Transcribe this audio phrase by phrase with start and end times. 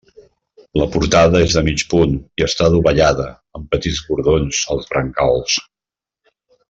[0.81, 3.27] La portada és de mig punt i està adovellada,
[3.59, 5.61] amb petits bordons als brancals.